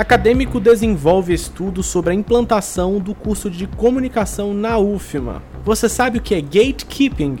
[0.00, 5.42] Acadêmico desenvolve estudos sobre a implantação do curso de comunicação na UFMA.
[5.62, 7.40] Você sabe o que é gatekeeping?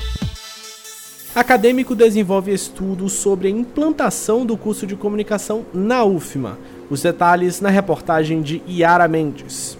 [1.33, 6.59] Acadêmico desenvolve estudos sobre a implantação do curso de comunicação na UFMA.
[6.89, 9.77] Os detalhes na reportagem de Yara Mendes.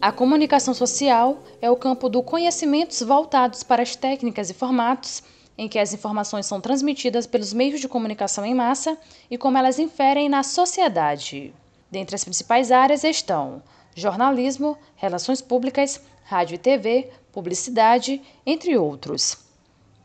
[0.00, 5.22] A comunicação social é o campo do conhecimentos voltados para as técnicas e formatos
[5.58, 8.96] em que as informações são transmitidas pelos meios de comunicação em massa
[9.30, 11.52] e como elas inferem na sociedade.
[11.90, 13.62] Dentre as principais áreas estão
[13.94, 19.45] jornalismo, relações públicas, rádio e TV, publicidade, entre outros.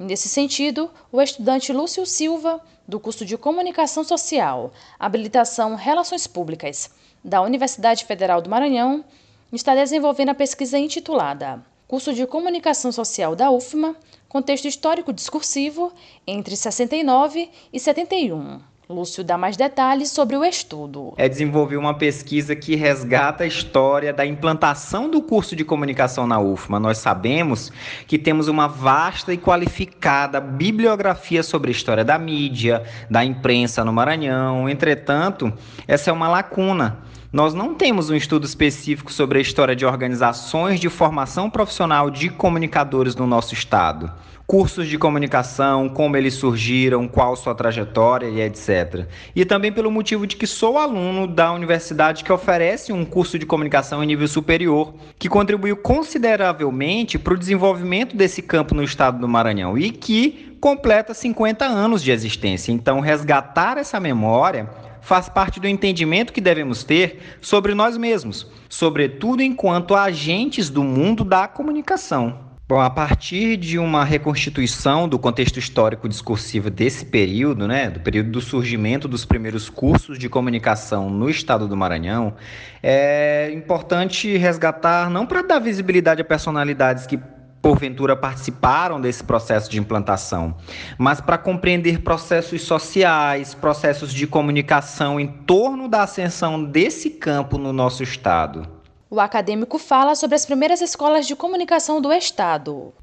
[0.01, 6.89] Nesse sentido, o estudante Lúcio Silva, do curso de Comunicação Social, Habilitação Relações Públicas,
[7.23, 9.05] da Universidade Federal do Maranhão,
[9.53, 13.95] está desenvolvendo a pesquisa intitulada Curso de Comunicação Social da UFMA,
[14.27, 15.93] Contexto Histórico Discursivo
[16.26, 21.13] entre 69 e 71 Lúcio dá mais detalhes sobre o estudo.
[21.17, 26.39] É desenvolver uma pesquisa que resgata a história da implantação do curso de comunicação na
[26.39, 26.79] UFMA.
[26.79, 27.71] Nós sabemos
[28.05, 33.93] que temos uma vasta e qualificada bibliografia sobre a história da mídia, da imprensa no
[33.93, 34.70] Maranhão.
[34.70, 35.51] Entretanto,
[35.87, 36.99] essa é uma lacuna.
[37.32, 42.29] Nós não temos um estudo específico sobre a história de organizações de formação profissional de
[42.29, 44.12] comunicadores no nosso estado
[44.51, 49.07] cursos de comunicação, como eles surgiram, qual sua trajetória e etc.
[49.34, 53.45] E também pelo motivo de que sou aluno da universidade que oferece um curso de
[53.45, 59.27] comunicação em nível superior, que contribuiu consideravelmente para o desenvolvimento desse campo no estado do
[59.27, 62.73] Maranhão e que completa 50 anos de existência.
[62.73, 64.69] Então, resgatar essa memória
[65.01, 71.23] faz parte do entendimento que devemos ter sobre nós mesmos, sobretudo enquanto agentes do mundo
[71.23, 72.51] da comunicação.
[72.72, 78.31] Bom, a partir de uma reconstituição do contexto histórico discursivo desse período, né, do período
[78.31, 82.34] do surgimento dos primeiros cursos de comunicação no estado do Maranhão,
[82.81, 87.19] é importante resgatar, não para dar visibilidade a personalidades que
[87.61, 90.55] porventura participaram desse processo de implantação,
[90.97, 97.72] mas para compreender processos sociais, processos de comunicação em torno da ascensão desse campo no
[97.72, 98.67] nosso estado.
[99.09, 102.94] O acadêmico fala sobre as primeiras escolas de comunicação do Estado.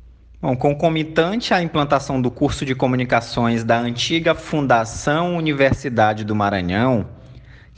[0.40, 7.06] Bom, concomitante à implantação do curso de comunicações da antiga Fundação Universidade do Maranhão,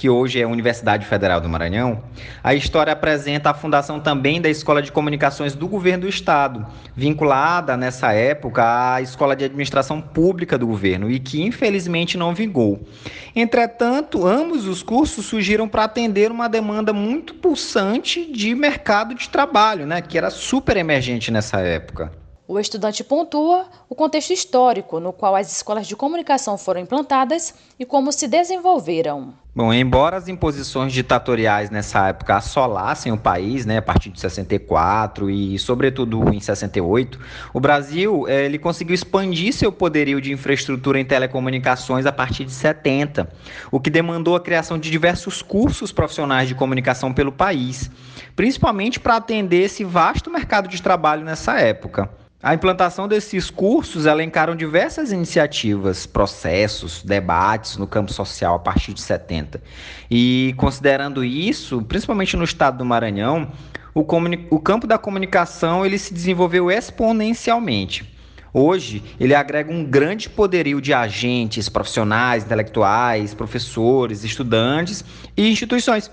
[0.00, 2.02] que hoje é a Universidade Federal do Maranhão,
[2.42, 6.66] a história apresenta a fundação também da Escola de Comunicações do Governo do Estado,
[6.96, 12.80] vinculada nessa época à Escola de Administração Pública do governo e que infelizmente não vingou.
[13.36, 19.84] Entretanto, ambos os cursos surgiram para atender uma demanda muito pulsante de mercado de trabalho,
[19.84, 22.10] né, que era super emergente nessa época.
[22.52, 27.84] O estudante pontua o contexto histórico no qual as escolas de comunicação foram implantadas e
[27.84, 29.32] como se desenvolveram.
[29.54, 35.30] Bom, embora as imposições ditatoriais nessa época assolassem o país, né, a partir de 64
[35.30, 37.20] e sobretudo em 68,
[37.54, 42.52] o Brasil eh, ele conseguiu expandir seu poderio de infraestrutura em telecomunicações a partir de
[42.52, 43.32] 70,
[43.70, 47.88] o que demandou a criação de diversos cursos profissionais de comunicação pelo país,
[48.34, 52.10] principalmente para atender esse vasto mercado de trabalho nessa época.
[52.42, 59.02] A implantação desses cursos elencaram diversas iniciativas, processos, debates no campo social a partir de
[59.02, 59.62] 70.
[60.10, 63.52] E considerando isso, principalmente no estado do Maranhão,
[63.94, 64.06] o,
[64.48, 68.10] o campo da comunicação ele se desenvolveu exponencialmente.
[68.54, 75.04] Hoje, ele agrega um grande poderio de agentes, profissionais, intelectuais, professores, estudantes
[75.36, 76.10] e instituições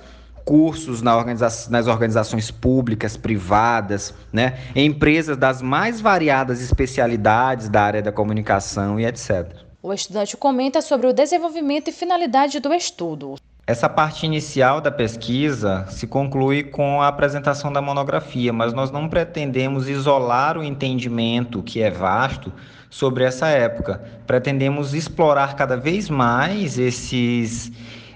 [0.47, 8.13] cursos nas organizações públicas, privadas, né, em empresas das mais variadas especialidades da área da
[8.13, 9.51] comunicação e etc.
[9.83, 13.35] O estudante comenta sobre o desenvolvimento e finalidade do estudo.
[13.67, 19.09] Essa parte inicial da pesquisa se conclui com a apresentação da monografia, mas nós não
[19.09, 22.53] pretendemos isolar o entendimento, que é vasto,
[22.89, 24.01] sobre essa época.
[24.25, 27.69] Pretendemos explorar cada vez mais esses,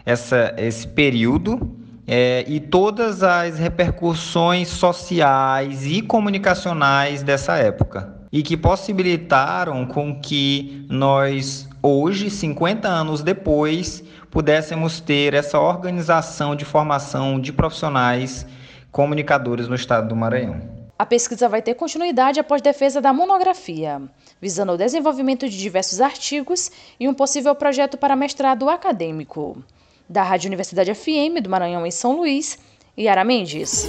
[0.06, 1.81] essa, esse período
[2.14, 10.86] é, e todas as repercussões sociais e comunicacionais dessa época e que possibilitaram com que
[10.90, 18.46] nós hoje, 50 anos depois, pudéssemos ter essa organização de formação de profissionais
[18.92, 20.60] comunicadores no estado do Maranhão.
[21.00, 24.02] A pesquisa vai ter continuidade após defesa da monografia,
[24.42, 26.70] visando o desenvolvimento de diversos artigos
[27.00, 29.64] e um possível projeto para mestrado acadêmico.
[30.12, 32.60] Da Rádio Universidade FM do Maranhão em São Luís,
[33.00, 33.88] Yara Mendes.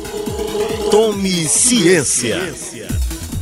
[0.89, 2.39] Tome ciência.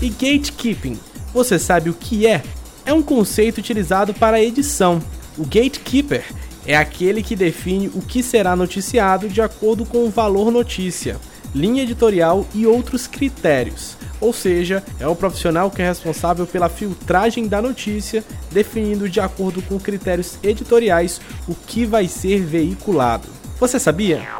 [0.01, 0.99] E gatekeeping,
[1.31, 2.43] você sabe o que é?
[2.87, 4.99] É um conceito utilizado para a edição.
[5.37, 6.25] O gatekeeper
[6.67, 11.19] é aquele que define o que será noticiado de acordo com o valor notícia,
[11.55, 13.99] linha editorial e outros critérios.
[14.21, 19.63] Ou seja, é o profissional que é responsável pela filtragem da notícia, definindo de acordo
[19.63, 23.29] com critérios editoriais o que vai ser veiculado.
[23.59, 24.40] Você sabia?